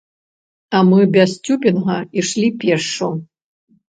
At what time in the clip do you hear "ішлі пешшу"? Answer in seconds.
2.21-3.13